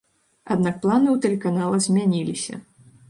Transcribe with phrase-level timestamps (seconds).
[0.53, 2.61] Аднак планы ў тэлеканала змяніліся.